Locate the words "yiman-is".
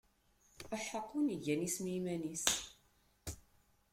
1.93-2.47